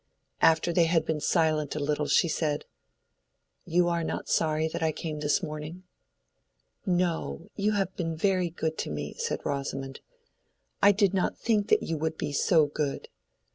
[0.41, 2.65] After they had been silent a little, she said—
[3.65, 5.83] "You are not sorry that I came this morning?"
[6.87, 9.99] "No, you have been very good to me," said Rosamond.
[10.81, 13.09] "I did not think that you would be so good.